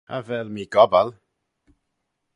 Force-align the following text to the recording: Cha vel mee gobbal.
Cha 0.07 0.17
vel 0.27 0.47
mee 0.53 0.69
gobbal. 0.73 1.09